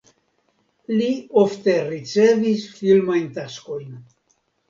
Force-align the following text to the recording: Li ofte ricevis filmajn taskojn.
Li 0.93 1.09
ofte 1.41 1.75
ricevis 1.91 2.65
filmajn 2.79 3.31
taskojn. 3.39 3.95